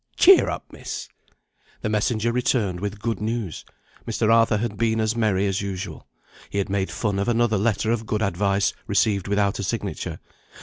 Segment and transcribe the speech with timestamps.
[0.17, 1.09] Cheer up, Miss."
[1.81, 3.63] The messenger returned with good news.
[4.07, 4.33] Mr.
[4.33, 6.07] Arthur had been as merry as usual.
[6.49, 10.19] He had made fun of another letter of good advice, received without a signature.